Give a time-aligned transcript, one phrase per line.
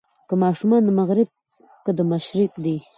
[0.27, 1.29] که ماشومان د مغرب
[1.83, 2.77] که د مشرق دي.